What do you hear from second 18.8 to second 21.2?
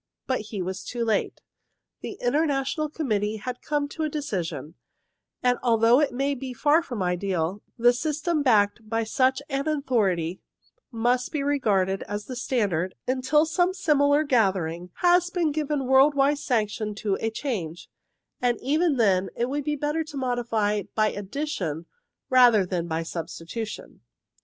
then it would INTERNATIONAL NAMES ii be better to modify by